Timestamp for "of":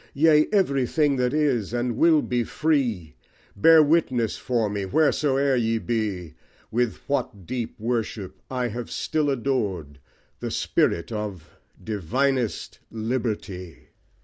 11.11-11.55